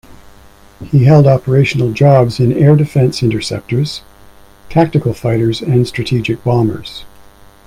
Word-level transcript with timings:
He 0.83 1.03
held 1.03 1.27
operational 1.27 1.91
jobs 1.91 2.39
in 2.39 2.51
air 2.57 2.75
defense 2.75 3.21
interceptors, 3.21 4.01
tactical 4.67 5.13
fighters 5.13 5.61
and 5.61 5.87
strategic 5.87 6.43
bombers. 6.43 7.05